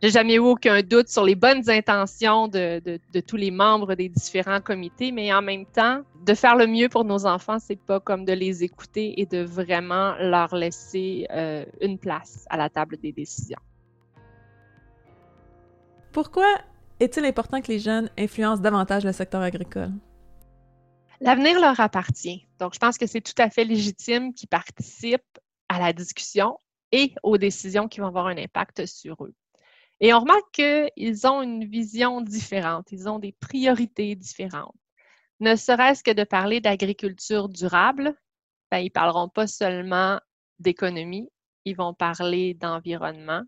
J'ai 0.00 0.10
jamais 0.10 0.34
eu 0.34 0.38
aucun 0.38 0.80
doute 0.82 1.08
sur 1.08 1.24
les 1.24 1.34
bonnes 1.34 1.68
intentions 1.68 2.46
de, 2.46 3.00
tous 3.26 3.36
les 3.36 3.50
membres 3.50 3.96
des 3.96 4.08
différents 4.08 4.60
comités, 4.60 5.10
mais 5.10 5.32
en 5.34 5.42
même 5.42 5.66
temps, 5.66 6.02
de 6.24 6.34
faire 6.34 6.54
le 6.54 6.68
mieux 6.68 6.88
pour 6.88 7.04
nos 7.04 7.26
enfants, 7.26 7.58
c'est 7.58 7.80
pas 7.80 7.98
comme 7.98 8.24
de 8.24 8.32
les 8.32 8.62
écouter 8.62 9.20
et 9.20 9.26
de 9.26 9.42
vraiment 9.42 10.14
leur 10.20 10.54
laisser 10.54 11.26
euh, 11.32 11.64
une 11.80 11.98
place 11.98 12.46
à 12.48 12.56
la 12.56 12.70
table 12.70 12.96
des 12.98 13.10
décisions. 13.10 13.58
Pourquoi 16.12 16.46
est-il 17.00 17.24
important 17.24 17.60
que 17.60 17.68
les 17.68 17.80
jeunes 17.80 18.08
influencent 18.16 18.62
davantage 18.62 19.04
le 19.04 19.12
secteur 19.12 19.42
agricole? 19.42 19.90
L'avenir 21.20 21.60
leur 21.60 21.78
appartient. 21.80 22.46
Donc, 22.60 22.74
je 22.74 22.78
pense 22.78 22.98
que 22.98 23.06
c'est 23.08 23.20
tout 23.20 23.42
à 23.42 23.50
fait 23.50 23.64
légitime 23.64 24.32
qu'ils 24.32 24.48
participent 24.48 25.38
à 25.68 25.80
la 25.80 25.92
discussion 25.92 26.60
et 26.92 27.14
aux 27.24 27.36
décisions 27.36 27.88
qui 27.88 27.98
vont 27.98 28.06
avoir 28.06 28.28
un 28.28 28.38
impact 28.38 28.86
sur 28.86 29.16
eux. 29.24 29.34
Et 30.00 30.14
on 30.14 30.20
remarque 30.20 30.52
qu'ils 30.52 31.26
ont 31.26 31.42
une 31.42 31.64
vision 31.64 32.20
différente, 32.20 32.92
ils 32.92 33.08
ont 33.08 33.18
des 33.18 33.32
priorités 33.32 34.14
différentes. 34.14 34.76
Ne 35.40 35.56
serait-ce 35.56 36.02
que 36.02 36.12
de 36.12 36.24
parler 36.24 36.60
d'agriculture 36.60 37.48
durable, 37.48 38.14
ben, 38.70 38.78
ils 38.78 38.86
ne 38.86 38.90
parleront 38.90 39.28
pas 39.28 39.46
seulement 39.46 40.20
d'économie, 40.58 41.28
ils 41.64 41.76
vont 41.76 41.94
parler 41.94 42.54
d'environnement 42.54 43.42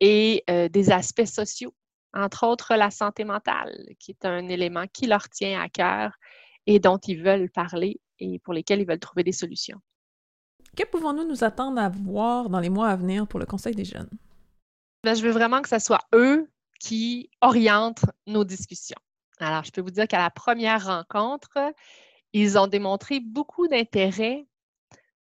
et 0.00 0.42
euh, 0.50 0.68
des 0.68 0.90
aspects 0.90 1.24
sociaux, 1.24 1.74
entre 2.12 2.46
autres 2.46 2.74
la 2.74 2.90
santé 2.90 3.24
mentale, 3.24 3.86
qui 3.98 4.12
est 4.12 4.24
un 4.24 4.48
élément 4.48 4.86
qui 4.92 5.06
leur 5.06 5.28
tient 5.28 5.60
à 5.60 5.68
cœur 5.68 6.12
et 6.66 6.80
dont 6.80 6.98
ils 6.98 7.22
veulent 7.22 7.50
parler 7.50 8.00
et 8.18 8.38
pour 8.40 8.52
lesquels 8.52 8.80
ils 8.80 8.86
veulent 8.86 8.98
trouver 8.98 9.24
des 9.24 9.32
solutions. 9.32 9.80
Que 10.76 10.84
pouvons-nous 10.84 11.28
nous 11.28 11.44
attendre 11.44 11.80
à 11.80 11.88
voir 11.88 12.48
dans 12.48 12.60
les 12.60 12.70
mois 12.70 12.88
à 12.88 12.96
venir 12.96 13.26
pour 13.26 13.40
le 13.40 13.46
Conseil 13.46 13.74
des 13.74 13.84
jeunes? 13.84 14.08
Ben, 15.04 15.14
je 15.14 15.22
veux 15.22 15.32
vraiment 15.32 15.62
que 15.62 15.68
ce 15.68 15.80
soit 15.80 16.02
eux 16.14 16.48
qui 16.78 17.28
orientent 17.40 18.04
nos 18.26 18.44
discussions. 18.44 19.00
Alors, 19.38 19.64
je 19.64 19.72
peux 19.72 19.80
vous 19.80 19.90
dire 19.90 20.06
qu'à 20.06 20.18
la 20.18 20.30
première 20.30 20.86
rencontre, 20.86 21.58
ils 22.32 22.56
ont 22.56 22.68
démontré 22.68 23.18
beaucoup 23.18 23.66
d'intérêt 23.66 24.46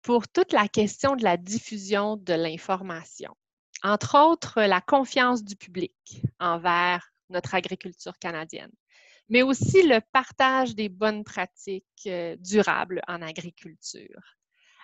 pour 0.03 0.27
toute 0.27 0.53
la 0.53 0.67
question 0.67 1.15
de 1.15 1.23
la 1.23 1.37
diffusion 1.37 2.17
de 2.17 2.33
l'information. 2.33 3.35
Entre 3.81 4.17
autres, 4.17 4.61
la 4.61 4.81
confiance 4.81 5.43
du 5.43 5.55
public 5.55 6.21
envers 6.39 7.09
notre 7.29 7.55
agriculture 7.55 8.17
canadienne, 8.19 8.71
mais 9.29 9.41
aussi 9.41 9.81
le 9.81 9.99
partage 10.11 10.75
des 10.75 10.89
bonnes 10.89 11.23
pratiques 11.23 11.85
euh, 12.05 12.35
durables 12.37 13.01
en 13.07 13.21
agriculture. 13.21 14.21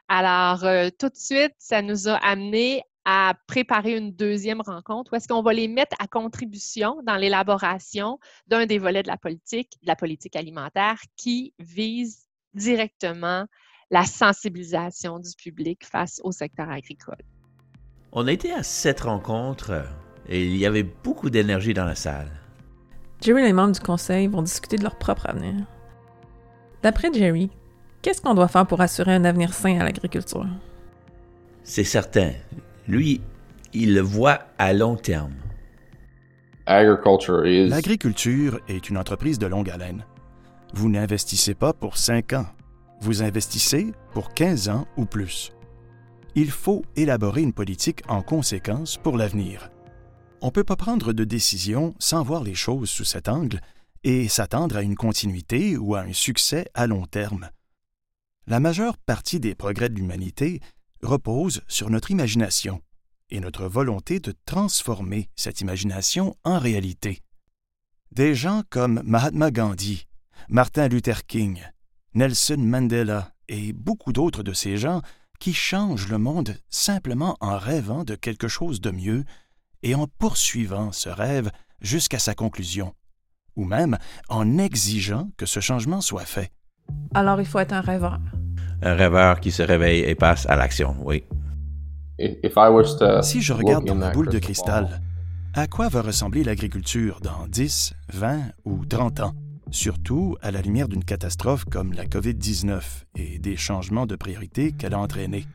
Alors, 0.08 0.63
euh, 0.63 0.89
tout 0.98 1.10
de 1.10 1.15
suite, 1.15 1.53
ça 1.60 1.84
nous 1.84 2.08
a 2.08 2.15
amené 2.15 2.84
à 3.06 3.34
préparer 3.48 3.98
une 3.98 4.12
deuxième 4.12 4.62
rencontre 4.62 5.13
où 5.13 5.15
est-ce 5.15 5.27
qu'on 5.27 5.41
va 5.41 5.53
les 5.53 5.68
mettre 5.68 5.96
à 6.00 6.08
contribution 6.08 7.01
dans 7.03 7.15
l'élaboration 7.15 8.20
d'un 8.48 8.65
des 8.65 8.77
volets 8.77 9.03
de 9.03 9.08
la 9.08 9.18
politique, 9.18 9.72
de 9.82 9.88
la 9.88 9.96
politique 9.96 10.36
alimentaire, 10.36 11.00
qui 11.15 11.53
vise 11.60 12.27
directement 12.53 13.46
la 13.91 14.03
sensibilisation 14.03 15.20
du 15.20 15.32
public 15.38 15.86
face 15.86 16.22
au 16.24 16.32
secteur 16.32 16.70
agricole. 16.70 17.24
On 18.12 18.27
a 18.27 18.32
été 18.32 18.51
à 18.51 18.63
cette 18.63 19.01
rencontre 19.01 19.86
et 20.27 20.46
il 20.46 20.58
y 20.58 20.65
avait 20.65 20.84
beaucoup 20.84 21.29
d'énergie 21.29 21.74
dans 21.74 21.86
la 21.86 21.96
salle. 21.96 22.32
Jerry 23.22 23.41
et 23.41 23.46
les 23.46 23.53
membres 23.53 23.74
du 23.74 23.79
conseil 23.79 24.27
vont 24.27 24.41
discuter 24.41 24.77
de 24.77 24.84
leur 24.84 24.98
propre 24.98 25.27
avenir. 25.27 25.65
D'après 26.82 27.12
Jerry, 27.13 27.50
qu'est-ce 28.01 28.22
qu'on 28.22 28.34
doit 28.34 28.48
faire 28.48 28.65
pour 28.65 28.79
assurer 28.82 29.13
un 29.13 29.25
avenir 29.25 29.53
sain 29.53 29.79
à 29.79 29.84
l'agriculture? 29.84 30.48
C'est 31.63 31.84
certain. 31.84 32.32
Lui, 32.89 33.22
il 33.72 33.93
le 33.93 34.01
voit 34.01 34.39
à 34.58 34.74
long 34.74 34.96
terme. 34.96 35.36
L'agriculture 37.69 38.60
est 38.67 38.89
une 38.89 38.98
entreprise 38.98 39.38
de 39.38 39.46
longue 39.46 39.69
haleine. 39.69 40.08
vous 40.74 40.89
n'investissez 40.89 41.53
pas 41.53 41.72
pour 41.72 41.98
5 41.98 42.34
ans, 42.34 42.48
vous 43.00 43.22
investissez 43.22 43.93
pour 44.12 44.34
15 44.34 44.69
ans 44.69 44.88
ou 44.98 45.05
plus. 45.05 45.51
Il 46.34 46.50
faut 46.50 46.81
élaborer 46.96 47.43
une 47.43 47.53
politique 47.53 48.01
en 48.08 48.24
conséquence 48.24 48.98
pour 48.98 49.17
l'avenir. 49.17 49.69
On 50.41 50.48
ne 50.48 50.51
peut 50.51 50.63
pas 50.63 50.75
prendre 50.75 51.13
de 51.13 51.24
décision 51.24 51.93
sans 52.00 52.24
voir 52.24 52.43
les 52.43 52.55
choses 52.55 52.89
sous 52.89 53.05
cet 53.05 53.29
angle 53.29 53.62
et 54.03 54.27
s'attendre 54.27 54.77
à 54.77 54.81
une 54.81 54.96
continuité 54.96 55.77
ou 55.77 55.93
à 55.93 56.01
un 56.01 56.13
succès 56.13 56.65
à 56.74 56.88
long 56.88 57.05
terme. 57.05 57.51
La 58.48 58.60
majeure 58.60 58.98
partie 58.98 59.39
des 59.39 59.53
progrès 59.53 59.89
de 59.89 59.96
l'humanité 59.96 60.60
repose 61.01 61.62
sur 61.68 61.89
notre 61.89 62.12
imagination 62.12 62.82
et 63.29 63.39
notre 63.39 63.68
volonté 63.68 64.20
de 64.20 64.34
transformer 64.46 65.29
cette 65.36 65.62
imagination 65.62 66.36
en 66.44 66.60
réalité. 66.60 67.22
Des 68.12 68.34
gens 68.34 68.63
comme 68.70 69.01
Mahatma 69.06 69.51
Gandhi, 69.51 70.08
Martin 70.50 70.88
Luther 70.88 71.25
King, 71.25 71.62
Nelson 72.15 72.58
Mandela 72.58 73.34
et 73.48 73.74
beaucoup 73.74 74.13
d'autres 74.13 74.44
de 74.44 74.53
ces 74.53 74.77
gens 74.77 75.01
qui 75.39 75.53
changent 75.53 76.10
le 76.10 76.18
monde 76.18 76.56
simplement 76.70 77.38
en 77.39 77.58
rêvant 77.58 78.03
de 78.03 78.15
quelque 78.15 78.48
chose 78.48 78.82
de 78.82 78.91
mieux 78.91 79.24
et 79.84 79.96
en 79.96 80.08
poursuivant 80.08 80.91
ce 80.91 81.10
rêve 81.10 81.51
jusqu'à 81.82 82.20
sa 82.20 82.36
conclusion, 82.36 82.94
ou 83.56 83.63
même 83.63 83.98
en 84.27 84.58
exigeant 84.58 85.29
que 85.38 85.46
ce 85.46 85.60
changement 85.60 86.01
soit 86.01 86.25
fait. 86.25 86.51
Alors 87.13 87.39
il 87.39 87.46
faut 87.46 87.60
être 87.60 87.74
un 87.74 87.82
rêveur. 87.82 88.20
Un 88.81 88.93
rêveur 88.93 89.41
qui 89.41 89.51
se 89.51 89.62
réveille 89.62 90.01
et 90.01 90.15
passe 90.15 90.45
à 90.48 90.55
l'action, 90.55 90.95
oui. 91.03 91.24
Si 93.21 93.41
je 93.41 93.53
regarde 93.53 93.86
dans 93.86 93.95
ma 93.95 94.12
boule 94.12 94.29
de 94.29 94.39
cristal, 94.39 95.01
à 95.53 95.67
quoi 95.67 95.89
va 95.89 96.01
ressembler 96.01 96.43
l'agriculture 96.43 97.19
dans 97.21 97.48
10, 97.48 97.93
20 98.13 98.39
ou 98.65 98.86
30 98.86 99.19
ans, 99.19 99.33
surtout 99.71 100.38
à 100.41 100.51
la 100.51 100.62
lumière 100.62 100.88
d'une 100.88 101.03
catastrophe 101.03 101.65
comme 101.65 101.91
la 101.93 102.05
COVID-19 102.05 102.81
et 103.15 103.39
des 103.39 103.57
changements 103.57 104.05
de 104.05 104.15
priorité 104.15 104.71
qu'elle 104.71 104.93
a 104.93 105.00
entraînés? 105.00 105.45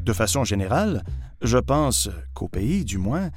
De 0.00 0.12
façon 0.12 0.44
générale, 0.44 1.02
je 1.42 1.58
pense 1.58 2.08
qu'au 2.34 2.48
pays, 2.48 2.84
du 2.84 2.98
moins, 2.98 3.30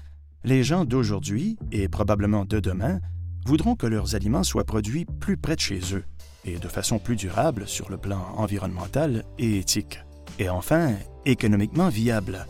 les 0.46 0.64
gens 0.64 0.86
d'aujourd'hui 0.86 1.58
et 1.74 1.90
probablement 1.90 2.46
de 2.46 2.60
demain 2.60 3.00
voudront 3.46 3.76
que 3.76 3.88
leurs 3.88 4.16
aliments 4.16 4.44
soient 4.44 4.66
produits 4.66 5.06
plus 5.20 5.38
près 5.38 5.56
de 5.56 5.62
chez 5.62 5.80
eux 5.94 6.06
et 6.48 6.58
de 6.58 6.68
façon 6.68 6.98
plus 6.98 7.16
durable 7.16 7.68
sur 7.68 7.90
le 7.90 7.98
plan 7.98 8.22
environnemental 8.38 9.24
et 9.38 9.60
éthique. 9.60 10.00
Et 10.40 10.50
enfin, 10.50 10.94
économiquement 11.26 11.90
viable. 11.90 12.46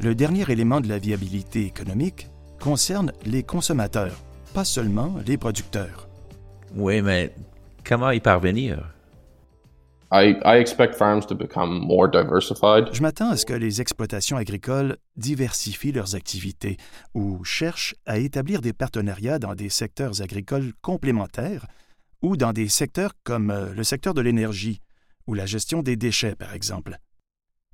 Le 0.00 0.14
dernier 0.14 0.50
élément 0.50 0.80
de 0.80 0.88
la 0.88 0.98
viabilité 0.98 1.66
économique 1.66 2.28
concerne 2.60 3.12
les 3.24 3.42
consommateurs, 3.42 4.16
pas 4.54 4.64
seulement 4.64 5.14
les 5.26 5.36
producteurs. 5.36 6.08
Oui, 6.74 7.02
mais 7.02 7.34
comment 7.84 8.10
y 8.10 8.20
parvenir? 8.20 8.94
Je 10.10 13.02
m'attends 13.02 13.28
à 13.28 13.36
ce 13.36 13.44
que 13.44 13.52
les 13.52 13.82
exploitations 13.82 14.38
agricoles 14.38 14.96
diversifient 15.16 15.92
leurs 15.92 16.14
activités 16.14 16.78
ou 17.12 17.44
cherchent 17.44 17.94
à 18.06 18.16
établir 18.16 18.62
des 18.62 18.72
partenariats 18.72 19.38
dans 19.38 19.54
des 19.54 19.68
secteurs 19.68 20.22
agricoles 20.22 20.72
complémentaires 20.80 21.66
ou 22.22 22.36
dans 22.36 22.52
des 22.52 22.68
secteurs 22.68 23.12
comme 23.24 23.50
euh, 23.50 23.72
le 23.74 23.84
secteur 23.84 24.14
de 24.14 24.20
l'énergie 24.20 24.80
ou 25.26 25.34
la 25.34 25.46
gestion 25.46 25.82
des 25.82 25.96
déchets, 25.96 26.34
par 26.34 26.54
exemple. 26.54 26.98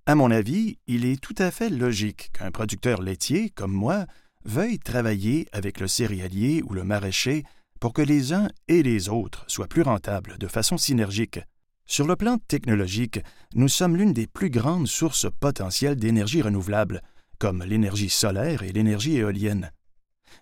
À 0.07 0.15
mon 0.15 0.31
avis, 0.31 0.79
il 0.87 1.07
est 1.07 1.21
tout 1.21 1.35
à 1.39 1.51
fait 1.51 1.71
logique 1.71 2.31
qu'un 2.33 2.51
producteur 2.51 3.01
laitier 3.01 3.51
comme 3.51 3.73
moi 3.73 4.07
veuille 4.45 4.79
travailler 4.79 5.49
avec 5.53 5.81
le 5.81 5.89
céréalier 5.89 6.63
ou 6.65 6.75
le 6.75 6.85
maraîcher 6.85 7.45
pour 7.81 7.93
que 7.93 8.03
les 8.03 8.33
uns 8.33 8.49
et 8.69 8.83
les 8.83 9.09
autres 9.09 9.45
soient 9.47 9.67
plus 9.67 9.83
rentables 9.83 10.37
de 10.39 10.47
façon 10.47 10.77
synergique. 10.77 11.41
Sur 11.87 12.07
le 12.07 12.17
plan 12.17 12.39
technologique, 12.39 13.21
nous 13.55 13.69
sommes 13.69 13.97
l'une 13.97 14.13
des 14.13 14.27
plus 14.27 14.51
grandes 14.51 14.89
sources 14.89 15.27
potentielles 15.41 15.97
d'énergie 15.97 16.43
renouvelable, 16.43 17.03
comme 17.39 17.63
l'énergie 17.63 18.09
solaire 18.09 18.63
et 18.63 18.73
l'énergie 18.73 19.17
éolienne. 19.17 19.71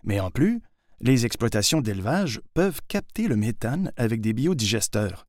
Mais 0.04 0.21
en 0.21 0.30
plus, 0.30 0.61
les 1.02 1.26
exploitations 1.26 1.80
d'élevage 1.80 2.40
peuvent 2.54 2.80
capter 2.88 3.28
le 3.28 3.37
méthane 3.37 3.92
avec 3.97 4.21
des 4.21 4.32
biodigesteurs. 4.32 5.26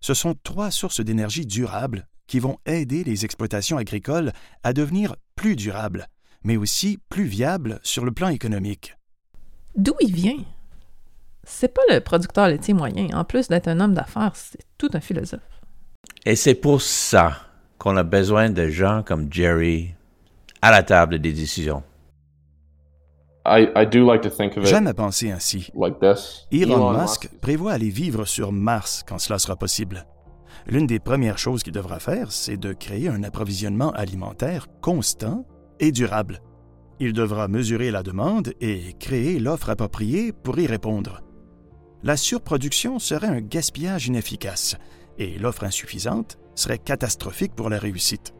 Ce 0.00 0.14
sont 0.14 0.34
trois 0.42 0.70
sources 0.70 1.00
d'énergie 1.00 1.46
durables 1.46 2.08
qui 2.26 2.40
vont 2.40 2.58
aider 2.66 3.04
les 3.04 3.24
exploitations 3.24 3.78
agricoles 3.78 4.32
à 4.64 4.72
devenir 4.72 5.14
plus 5.36 5.54
durables, 5.54 6.08
mais 6.42 6.56
aussi 6.56 6.98
plus 7.08 7.24
viables 7.24 7.78
sur 7.82 8.04
le 8.04 8.12
plan 8.12 8.28
économique. 8.28 8.96
D'où 9.76 9.94
il 10.00 10.12
vient? 10.12 10.44
c'est 11.46 11.72
pas 11.72 11.82
le 11.88 12.00
producteur 12.00 12.48
laitier 12.48 12.74
moyen. 12.74 13.08
En 13.14 13.24
plus 13.24 13.48
d'être 13.48 13.68
un 13.68 13.80
homme 13.80 13.94
d'affaires, 13.94 14.32
c'est 14.34 14.58
tout 14.76 14.90
un 14.92 15.00
philosophe. 15.00 15.40
Et 16.26 16.36
c'est 16.36 16.56
pour 16.56 16.82
ça 16.82 17.38
qu'on 17.78 17.96
a 17.96 18.02
besoin 18.02 18.50
de 18.50 18.68
gens 18.68 19.02
comme 19.02 19.32
Jerry 19.32 19.94
à 20.60 20.70
la 20.70 20.82
table 20.82 21.20
des 21.20 21.32
décisions. 21.32 21.82
J'aime 24.64 24.86
à 24.86 24.94
penser 24.94 25.30
ainsi. 25.30 25.70
Elon, 26.52 26.92
Musk 26.92 27.30
prévoit 27.40 27.72
aller 27.72 27.90
vivre 27.90 28.24
sur 28.24 28.52
Mars 28.52 29.04
quand 29.06 29.18
cela 29.18 29.38
sera 29.38 29.56
possible. 29.56 30.06
L'une 30.66 30.86
des 30.86 30.98
premières 30.98 31.38
choses 31.38 31.62
qu'il 31.62 31.72
devra 31.72 32.00
faire, 32.00 32.32
c'est 32.32 32.56
de 32.56 32.72
créer 32.72 33.08
un 33.08 33.22
approvisionnement 33.22 33.90
alimentaire 33.92 34.66
constant 34.80 35.46
et 35.78 35.92
durable. 35.92 36.40
Il 36.98 37.12
devra 37.12 37.46
mesurer 37.46 37.90
la 37.90 38.02
demande 38.02 38.52
et 38.60 38.94
créer 38.98 39.38
l'offre 39.38 39.70
appropriée 39.70 40.32
pour 40.32 40.58
y 40.58 40.66
répondre 40.66 41.20
la 42.06 42.16
surproduction 42.16 43.00
serait 43.00 43.26
un 43.26 43.40
gaspillage 43.40 44.06
inefficace 44.06 44.76
et 45.18 45.38
l'offre 45.38 45.64
insuffisante 45.64 46.38
serait 46.54 46.78
catastrophique 46.78 47.54
pour 47.56 47.68
la 47.68 47.78
réussite. 47.78 48.32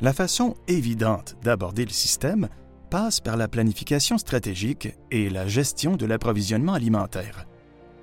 La 0.00 0.12
façon 0.12 0.54
évidente 0.66 1.36
d'aborder 1.44 1.84
le 1.84 1.92
système 1.92 2.48
passe 2.88 3.20
par 3.20 3.36
la 3.36 3.48
planification 3.48 4.18
stratégique 4.18 4.96
et 5.10 5.30
la 5.30 5.46
gestion 5.46 5.96
de 5.96 6.06
l'approvisionnement 6.06 6.74
alimentaire. 6.74 7.46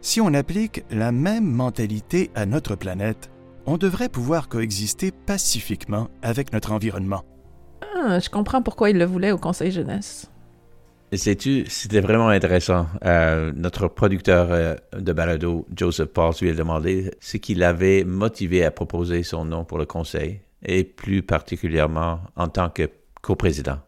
Si 0.02 0.22
on 0.22 0.34
applique 0.34 0.84
la 0.92 1.12
même 1.12 1.50
mentalité 1.50 2.30
à 2.36 2.46
notre 2.46 2.76
planète, 2.76 3.32
on 3.66 3.78
devrait 3.78 4.10
pouvoir 4.10 4.48
coexister 4.48 5.12
pacifiquement 5.12 6.10
avec 6.22 6.54
notre 6.54 6.72
environnement. 6.72 7.24
Ah, 7.96 8.20
je 8.20 8.30
comprends 8.30 8.62
pourquoi 8.62 8.92
il 8.92 8.98
le 8.98 9.06
voulait 9.06 9.32
au 9.32 9.38
Conseil 9.38 9.72
jeunesse. 9.72 10.30
Sais-tu, 11.14 11.66
c'était 11.68 12.02
vraiment 12.02 12.30
intéressant. 12.30 12.88
Euh, 13.06 13.52
notre 13.56 13.88
producteur 13.88 14.48
euh, 14.52 14.76
de 14.98 15.14
balado, 15.14 15.66
Joseph 15.76 16.10
Paul, 16.10 16.34
lui 16.42 16.50
a 16.50 16.54
demandé 16.54 17.12
ce 17.20 17.38
qui 17.38 17.56
l'avait 17.56 18.04
motivé 18.04 18.66
à 18.66 18.72
proposer 18.72 19.24
son 19.24 19.46
nom 19.46 19.66
pour 19.66 19.78
le 19.78 19.86
conseil, 19.86 20.42
et 20.64 20.84
plus 20.84 21.22
particulièrement 21.22 22.22
en 22.36 22.48
tant 22.48 22.70
que 22.70 22.90
coprésident. 23.22 23.80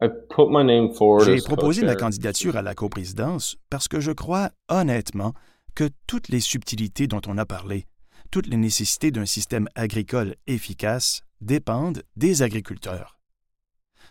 J'ai 0.00 1.40
proposé 1.42 1.84
ma 1.84 1.94
candidature 1.94 2.56
à 2.56 2.62
la 2.62 2.74
coprésidence 2.74 3.56
parce 3.70 3.88
que 3.88 4.00
je 4.00 4.12
crois 4.12 4.50
honnêtement 4.68 5.34
que 5.74 5.88
toutes 6.06 6.28
les 6.28 6.40
subtilités 6.40 7.06
dont 7.06 7.20
on 7.26 7.38
a 7.38 7.46
parlé, 7.46 7.86
toutes 8.30 8.46
les 8.46 8.56
nécessités 8.56 9.10
d'un 9.10 9.26
système 9.26 9.68
agricole 9.74 10.34
efficace 10.46 11.22
dépendent 11.40 12.02
des 12.16 12.42
agriculteurs. 12.42 13.18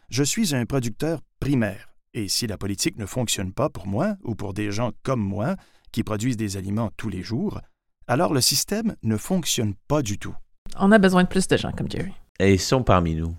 Je 0.10 0.24
suis 0.24 0.56
un 0.56 0.66
producteur 0.66 1.20
primaire 1.40 1.90
et 2.14 2.28
si 2.28 2.48
la 2.48 2.58
politique 2.58 2.98
ne 2.98 3.06
fonctionne 3.06 3.54
pas 3.54 3.70
pour 3.70 3.88
moi 3.88 4.16
ou 4.24 4.36
pour 4.36 4.54
des 4.54 4.72
gens 4.72 4.92
comme 5.04 5.22
moi 5.22 5.56
qui 5.92 6.04
produisent 6.04 6.38
des 6.38 6.58
aliments 6.58 6.92
tous 6.98 7.10
les 7.10 7.24
jours, 7.24 7.60
alors 8.08 8.34
le 8.34 8.42
système 8.42 8.96
ne 9.04 9.18
fonctionne 9.18 9.74
pas 9.88 10.02
du 10.02 10.18
tout. 10.18 10.36
On 10.80 10.92
a 10.92 11.00
besoin 11.00 11.24
de 11.24 11.28
plus 11.28 11.48
de 11.48 11.58
gens 11.58 11.72
comme 11.72 11.90
Jerry. 11.90 12.14
Et 12.40 12.54
ils 12.54 12.60
sont 12.60 12.84
parmi 12.84 13.16
nous. 13.16 13.36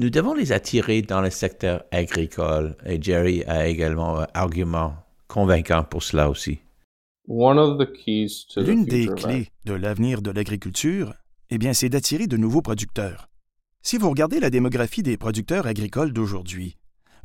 Nous 0.00 0.08
devons 0.08 0.32
les 0.32 0.52
attirer 0.52 1.02
dans 1.02 1.20
le 1.20 1.28
secteur 1.28 1.84
agricole 1.90 2.74
et 2.86 2.96
Jerry 3.02 3.44
a 3.44 3.66
également 3.66 4.20
un 4.20 4.26
argument 4.32 4.94
convaincant 5.28 5.84
pour 5.84 6.02
cela 6.02 6.30
aussi. 6.30 6.60
L'une 7.28 8.86
des 8.86 9.08
clés 9.08 9.50
de 9.66 9.74
l'avenir 9.74 10.22
de 10.22 10.30
l'agriculture, 10.30 11.12
eh 11.50 11.58
bien, 11.58 11.74
c'est 11.74 11.90
d'attirer 11.90 12.26
de 12.26 12.38
nouveaux 12.38 12.62
producteurs. 12.62 13.28
Si 13.82 13.98
vous 13.98 14.08
regardez 14.08 14.40
la 14.40 14.48
démographie 14.48 15.02
des 15.02 15.18
producteurs 15.18 15.66
agricoles 15.66 16.14
d'aujourd'hui, 16.14 16.78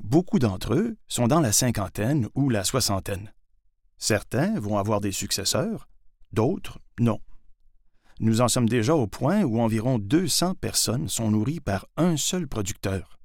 beaucoup 0.03 0.37
d'entre 0.37 0.73
eux 0.73 0.97
sont 1.07 1.27
dans 1.27 1.39
la 1.39 1.53
cinquantaine 1.53 2.27
ou 2.35 2.49
la 2.49 2.65
soixantaine. 2.65 3.31
Certains 3.99 4.59
vont 4.59 4.77
avoir 4.77 4.99
des 4.99 5.13
successeurs, 5.13 5.87
d'autres 6.33 6.79
non. 6.99 7.21
Nous 8.19 8.41
en 8.41 8.47
sommes 8.47 8.69
déjà 8.69 8.95
au 8.95 9.07
point 9.07 9.43
où 9.43 9.59
environ 9.59 9.99
200 9.99 10.55
personnes 10.55 11.09
sont 11.09 11.31
nourries 11.31 11.59
par 11.59 11.85
un 11.97 12.15
seul 12.15 12.47
producteur. 12.47 13.19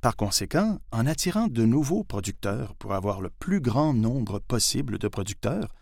Par 0.00 0.16
conséquent, 0.16 0.78
en 0.90 1.06
attirant 1.06 1.48
de 1.48 1.64
nouveaux 1.64 2.04
producteurs 2.04 2.74
pour 2.76 2.94
avoir 2.94 3.20
le 3.20 3.30
plus 3.30 3.60
grand 3.60 3.92
nombre 3.92 4.38
possible 4.38 4.98
de 4.98 5.08
producteurs, 5.08 5.74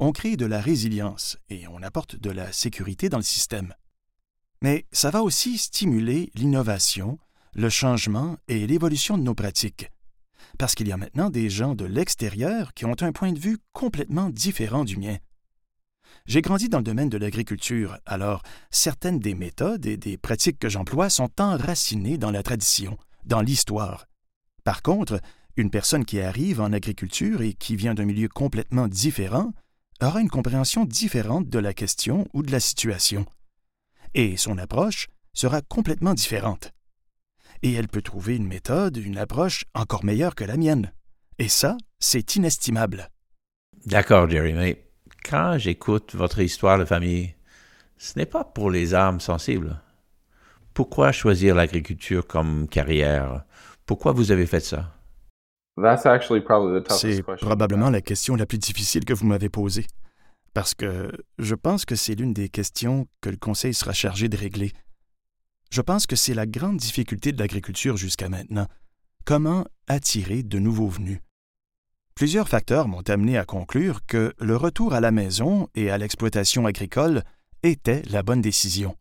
on 0.00 0.12
crée 0.12 0.36
de 0.36 0.46
la 0.46 0.60
résilience 0.60 1.36
et 1.50 1.66
on 1.68 1.82
apporte 1.82 2.16
de 2.16 2.30
la 2.30 2.50
sécurité 2.52 3.08
dans 3.08 3.18
le 3.18 3.22
système. 3.22 3.74
Mais 4.62 4.86
ça 4.92 5.10
va 5.10 5.22
aussi 5.22 5.58
stimuler 5.58 6.30
l'innovation 6.34 7.18
le 7.54 7.68
changement 7.68 8.38
et 8.48 8.66
l'évolution 8.66 9.18
de 9.18 9.22
nos 9.22 9.34
pratiques. 9.34 9.90
Parce 10.58 10.74
qu'il 10.74 10.88
y 10.88 10.92
a 10.92 10.96
maintenant 10.96 11.30
des 11.30 11.50
gens 11.50 11.74
de 11.74 11.84
l'extérieur 11.84 12.72
qui 12.74 12.84
ont 12.84 12.96
un 13.00 13.12
point 13.12 13.32
de 13.32 13.38
vue 13.38 13.58
complètement 13.72 14.30
différent 14.30 14.84
du 14.84 14.96
mien. 14.96 15.18
J'ai 16.26 16.42
grandi 16.42 16.68
dans 16.68 16.78
le 16.78 16.84
domaine 16.84 17.08
de 17.08 17.18
l'agriculture, 17.18 17.98
alors 18.06 18.42
certaines 18.70 19.18
des 19.18 19.34
méthodes 19.34 19.86
et 19.86 19.96
des 19.96 20.16
pratiques 20.16 20.58
que 20.58 20.68
j'emploie 20.68 21.10
sont 21.10 21.30
enracinées 21.40 22.18
dans 22.18 22.30
la 22.30 22.42
tradition, 22.42 22.96
dans 23.24 23.40
l'histoire. 23.40 24.06
Par 24.64 24.82
contre, 24.82 25.20
une 25.56 25.70
personne 25.70 26.04
qui 26.04 26.20
arrive 26.20 26.60
en 26.60 26.72
agriculture 26.72 27.42
et 27.42 27.52
qui 27.52 27.76
vient 27.76 27.94
d'un 27.94 28.04
milieu 28.04 28.28
complètement 28.28 28.88
différent 28.88 29.52
aura 30.00 30.20
une 30.20 30.30
compréhension 30.30 30.84
différente 30.84 31.48
de 31.48 31.58
la 31.58 31.74
question 31.74 32.26
ou 32.32 32.42
de 32.42 32.50
la 32.50 32.60
situation. 32.60 33.26
Et 34.14 34.36
son 34.36 34.58
approche 34.58 35.08
sera 35.32 35.62
complètement 35.62 36.14
différente. 36.14 36.72
Et 37.62 37.72
elle 37.72 37.88
peut 37.88 38.02
trouver 38.02 38.36
une 38.36 38.46
méthode, 38.46 38.96
une 38.96 39.18
approche 39.18 39.64
encore 39.74 40.04
meilleure 40.04 40.34
que 40.34 40.44
la 40.44 40.56
mienne. 40.56 40.92
Et 41.38 41.48
ça, 41.48 41.76
c'est 42.00 42.36
inestimable. 42.36 43.10
D'accord, 43.86 44.28
Jerry, 44.28 44.52
mais 44.52 44.84
quand 45.28 45.58
j'écoute 45.58 46.14
votre 46.14 46.40
histoire 46.40 46.78
de 46.78 46.84
famille, 46.84 47.34
ce 47.96 48.18
n'est 48.18 48.26
pas 48.26 48.44
pour 48.44 48.70
les 48.70 48.94
âmes 48.94 49.20
sensibles. 49.20 49.80
Pourquoi 50.74 51.12
choisir 51.12 51.54
l'agriculture 51.54 52.26
comme 52.26 52.66
carrière? 52.68 53.44
Pourquoi 53.86 54.12
vous 54.12 54.30
avez 54.32 54.46
fait 54.46 54.60
ça? 54.60 54.94
C'est 56.90 57.22
probablement 57.22 57.90
la 57.90 58.00
question 58.00 58.36
la 58.36 58.46
plus 58.46 58.58
difficile 58.58 59.04
que 59.04 59.14
vous 59.14 59.26
m'avez 59.26 59.48
posée, 59.48 59.86
parce 60.52 60.74
que 60.74 61.10
je 61.38 61.54
pense 61.54 61.84
que 61.84 61.96
c'est 61.96 62.14
l'une 62.14 62.34
des 62.34 62.48
questions 62.48 63.06
que 63.20 63.30
le 63.30 63.36
Conseil 63.36 63.72
sera 63.72 63.92
chargé 63.92 64.28
de 64.28 64.36
régler. 64.36 64.72
Je 65.70 65.80
pense 65.80 66.06
que 66.06 66.16
c'est 66.16 66.34
la 66.34 66.46
grande 66.46 66.76
difficulté 66.76 67.32
de 67.32 67.38
l'agriculture 67.38 67.96
jusqu'à 67.96 68.28
maintenant. 68.28 68.66
Comment 69.24 69.64
attirer 69.88 70.42
de 70.42 70.58
nouveaux 70.58 70.88
venus? 70.88 71.20
Plusieurs 72.14 72.48
facteurs 72.48 72.88
m'ont 72.88 73.02
amené 73.08 73.38
à 73.38 73.44
conclure 73.44 74.04
que 74.06 74.34
le 74.38 74.56
retour 74.56 74.92
à 74.92 75.00
la 75.00 75.10
maison 75.10 75.68
et 75.74 75.90
à 75.90 75.98
l'exploitation 75.98 76.66
agricole 76.66 77.22
était 77.62 78.02
la 78.10 78.22
bonne 78.22 78.42
décision. 78.42 78.96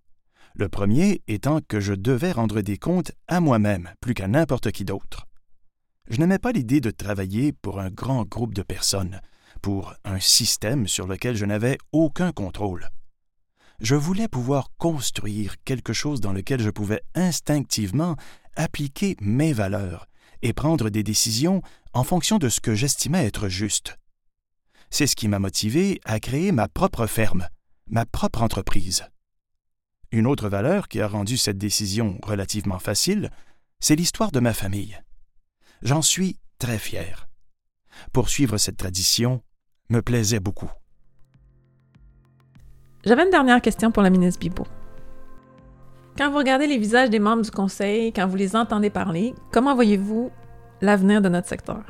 Le 0.55 0.69
premier 0.69 1.21
étant 1.27 1.59
que 1.67 1.79
je 1.79 1.93
devais 1.93 2.31
rendre 2.31 2.61
des 2.61 2.77
comptes 2.77 3.11
à 3.27 3.39
moi-même 3.39 3.89
plus 4.01 4.13
qu'à 4.13 4.27
n'importe 4.27 4.71
qui 4.71 4.85
d'autre. 4.85 5.27
Je 6.09 6.19
n'aimais 6.19 6.39
pas 6.39 6.51
l'idée 6.51 6.81
de 6.81 6.91
travailler 6.91 7.53
pour 7.53 7.79
un 7.79 7.89
grand 7.89 8.23
groupe 8.23 8.53
de 8.53 8.63
personnes, 8.63 9.21
pour 9.61 9.93
un 10.03 10.19
système 10.19 10.87
sur 10.87 11.07
lequel 11.07 11.35
je 11.35 11.45
n'avais 11.45 11.77
aucun 11.91 12.31
contrôle. 12.31 12.89
Je 13.79 13.95
voulais 13.95 14.27
pouvoir 14.27 14.71
construire 14.77 15.55
quelque 15.63 15.93
chose 15.93 16.21
dans 16.21 16.33
lequel 16.33 16.61
je 16.61 16.69
pouvais 16.69 17.01
instinctivement 17.15 18.15
appliquer 18.55 19.15
mes 19.21 19.53
valeurs 19.53 20.07
et 20.41 20.53
prendre 20.53 20.89
des 20.89 21.03
décisions 21.03 21.61
en 21.93 22.03
fonction 22.03 22.37
de 22.37 22.49
ce 22.49 22.61
que 22.61 22.75
j'estimais 22.75 23.25
être 23.25 23.49
juste. 23.49 23.97
C'est 24.89 25.07
ce 25.07 25.15
qui 25.15 25.27
m'a 25.27 25.39
motivé 25.39 25.99
à 26.05 26.19
créer 26.19 26.51
ma 26.51 26.67
propre 26.67 27.07
ferme, 27.07 27.47
ma 27.87 28.05
propre 28.05 28.41
entreprise. 28.41 29.05
Une 30.11 30.27
autre 30.27 30.49
valeur 30.49 30.87
qui 30.87 30.99
a 30.99 31.07
rendu 31.07 31.37
cette 31.37 31.57
décision 31.57 32.19
relativement 32.23 32.79
facile, 32.79 33.29
c'est 33.79 33.95
l'histoire 33.95 34.31
de 34.31 34.39
ma 34.39 34.53
famille. 34.53 34.99
J'en 35.81 36.01
suis 36.01 36.37
très 36.59 36.77
fier. 36.77 37.29
Poursuivre 38.13 38.57
cette 38.57 38.77
tradition 38.77 39.41
me 39.89 40.01
plaisait 40.01 40.39
beaucoup. 40.39 40.69
J'avais 43.05 43.23
une 43.23 43.31
dernière 43.31 43.61
question 43.61 43.91
pour 43.91 44.03
la 44.03 44.09
ministre 44.09 44.39
Bibot. 44.39 44.67
Quand 46.17 46.29
vous 46.29 46.37
regardez 46.37 46.67
les 46.67 46.77
visages 46.77 47.09
des 47.09 47.19
membres 47.19 47.41
du 47.41 47.51
Conseil, 47.51 48.11
quand 48.13 48.27
vous 48.27 48.35
les 48.35 48.55
entendez 48.55 48.89
parler, 48.89 49.33
comment 49.51 49.73
voyez-vous 49.73 50.29
l'avenir 50.81 51.21
de 51.21 51.29
notre 51.29 51.47
secteur? 51.47 51.83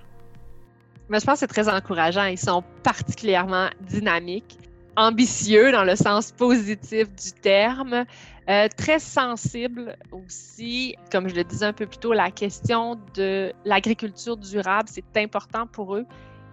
Mais 1.10 1.20
je 1.20 1.26
pense 1.26 1.36
que 1.36 1.40
c'est 1.40 1.48
très 1.48 1.68
encourageant. 1.68 2.26
Ils 2.26 2.40
sont 2.40 2.64
particulièrement 2.84 3.68
dynamiques, 3.82 4.58
ambitieux 4.96 5.72
dans 5.72 5.84
le 5.84 5.96
sens 5.96 6.32
positif 6.32 7.10
du 7.10 7.32
terme, 7.42 8.06
euh, 8.50 8.68
très 8.78 9.00
sensibles 9.00 9.96
aussi. 10.12 10.96
Comme 11.12 11.28
je 11.28 11.36
le 11.36 11.44
disais 11.44 11.66
un 11.66 11.74
peu 11.74 11.86
plus 11.86 11.98
tôt, 11.98 12.14
la 12.14 12.32
question 12.32 12.98
de 13.14 13.52
l'agriculture 13.66 14.38
durable, 14.38 14.90
c'est 14.92 15.18
important 15.18 15.68
pour 15.68 15.96
eux. 15.96 16.06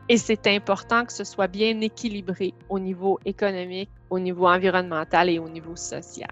Et 0.09 0.17
c'est 0.17 0.47
important 0.47 1.05
que 1.05 1.13
ce 1.13 1.25
soit 1.25 1.49
bien 1.49 1.81
équilibré 1.81 2.55
au 2.69 2.79
niveau 2.79 3.21
économique, 3.27 3.91
au 4.11 4.19
niveau 4.19 4.49
environnemental 4.49 5.29
et 5.29 5.39
au 5.39 5.49
niveau 5.49 5.77
social. 5.77 6.31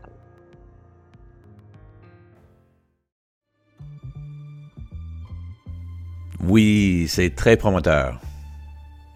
Oui, 6.48 7.06
c'est 7.08 7.34
très 7.34 7.56
promoteur. 7.56 8.20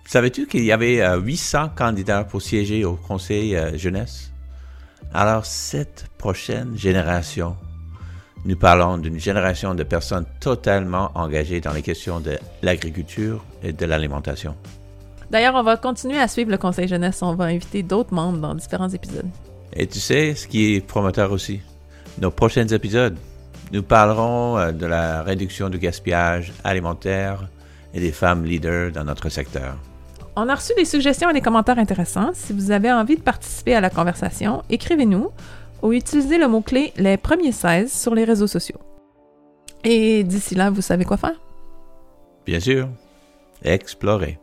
Savais-tu 0.04 0.48
qu'il 0.48 0.64
y 0.64 0.72
avait 0.72 1.00
800 1.16 1.58
euh, 1.58 1.66
candidats 1.68 2.24
pour 2.24 2.42
siéger 2.42 2.84
au 2.84 2.94
Conseil 2.94 3.54
euh, 3.54 3.78
jeunesse? 3.78 4.32
Alors, 5.14 5.46
cette 5.46 6.06
prochaine 6.18 6.76
génération, 6.76 7.56
nous 8.44 8.56
parlons 8.56 8.98
d'une 8.98 9.20
génération 9.20 9.76
de 9.76 9.84
personnes 9.84 10.26
totalement 10.40 11.12
engagées 11.14 11.60
dans 11.60 11.72
les 11.72 11.82
questions 11.82 12.18
de 12.18 12.36
l'agriculture 12.62 13.44
et 13.62 13.72
de 13.72 13.86
l'alimentation. 13.86 14.56
D'ailleurs, 15.30 15.54
on 15.54 15.62
va 15.62 15.76
continuer 15.76 16.18
à 16.18 16.26
suivre 16.26 16.50
le 16.50 16.58
Conseil 16.58 16.88
jeunesse. 16.88 17.22
On 17.22 17.36
va 17.36 17.44
inviter 17.44 17.84
d'autres 17.84 18.12
membres 18.12 18.38
dans 18.38 18.56
différents 18.56 18.88
épisodes. 18.88 19.28
Et 19.72 19.86
tu 19.86 20.00
sais 20.00 20.34
ce 20.34 20.48
qui 20.48 20.74
est 20.74 20.80
promoteur 20.80 21.30
aussi? 21.30 21.60
Nos 22.20 22.32
prochains 22.32 22.66
épisodes 22.66 23.16
nous 23.72 23.82
parlerons 23.82 24.58
euh, 24.58 24.72
de 24.72 24.86
la 24.86 25.22
réduction 25.22 25.68
du 25.68 25.78
gaspillage 25.78 26.52
alimentaire 26.64 27.48
et 27.94 28.00
des 28.00 28.12
femmes 28.12 28.44
leaders 28.44 28.92
dans 28.92 29.04
notre 29.04 29.28
secteur. 29.28 29.76
On 30.36 30.48
a 30.48 30.54
reçu 30.54 30.72
des 30.76 30.84
suggestions 30.84 31.30
et 31.30 31.32
des 31.32 31.40
commentaires 31.40 31.78
intéressants. 31.78 32.30
Si 32.34 32.52
vous 32.52 32.70
avez 32.70 32.92
envie 32.92 33.16
de 33.16 33.22
participer 33.22 33.74
à 33.74 33.80
la 33.80 33.90
conversation, 33.90 34.62
écrivez-nous 34.70 35.30
ou 35.82 35.92
utilisez 35.92 36.38
le 36.38 36.48
mot-clé 36.48 36.92
les 36.96 37.16
premiers 37.16 37.52
16 37.52 37.92
sur 37.92 38.14
les 38.14 38.24
réseaux 38.24 38.46
sociaux. 38.46 38.78
Et 39.82 40.24
d'ici 40.24 40.54
là, 40.54 40.70
vous 40.70 40.82
savez 40.82 41.04
quoi 41.04 41.16
faire? 41.16 41.40
Bien 42.46 42.60
sûr, 42.60 42.88
explorer. 43.62 44.38